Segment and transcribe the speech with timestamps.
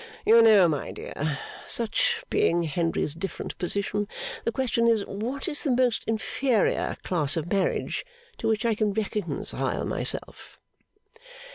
[0.25, 1.37] You know, my dear.
[1.67, 4.07] Such being Henry's different position,
[4.45, 8.03] the question is what is the most inferior class of marriage
[8.39, 10.59] to which I can reconcile myself.